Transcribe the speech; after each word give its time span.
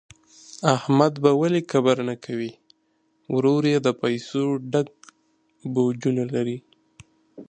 احمد 0.75 1.13
به 1.23 1.31
ولي 1.41 1.61
کبر 1.71 1.97
نه 2.09 2.15
کوي، 2.25 2.51
ورور 3.35 3.63
یې 3.71 3.77
د 3.81 3.87
پیسو 4.01 4.43
ډک 4.71 4.89
بوجونه 5.73 6.23
لري. 6.33 6.57